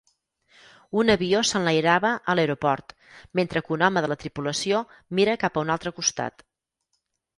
[1.01, 2.95] Un avió s'enlairava a l'aeroport,
[3.41, 4.81] mentre que un home de la tripulació
[5.21, 6.45] mira cap a un altre costat.